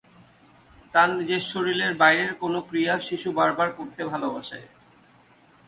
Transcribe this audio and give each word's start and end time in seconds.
তার 0.93 1.09
নিজের 1.17 1.41
শরীরের 1.51 1.93
বাইরের 1.93 2.31
কোন 2.33 2.53
ক্রিয়া 2.61 2.95
শিশু 2.99 3.29
বার 3.31 3.51
বার 3.53 3.69
করতে 3.71 4.01
ভালোবাসে। 4.05 4.59